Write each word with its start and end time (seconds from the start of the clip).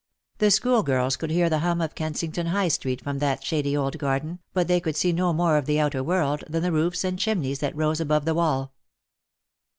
The 0.39 0.49
schoolgirls 0.49 1.15
could 1.15 1.29
hear 1.29 1.47
the 1.47 1.59
hum 1.59 1.79
of 1.79 1.93
Kensington 1.93 2.47
High 2.47 2.69
street 2.69 3.03
from 3.03 3.19
that 3.19 3.43
shady 3.43 3.77
old 3.77 3.99
garden, 3.99 4.39
but 4.51 4.67
they 4.67 4.79
could 4.79 4.95
see 4.95 5.13
no 5.13 5.31
more 5.31 5.57
of 5.57 5.67
the 5.67 5.79
outer 5.79 6.03
world 6.03 6.43
than 6.49 6.63
the 6.63 6.71
roofs 6.71 7.03
and 7.03 7.19
chimneys 7.19 7.59
that 7.59 7.75
rose 7.77 8.01
above 8.01 8.25
the 8.25 8.33
wall. 8.33 8.73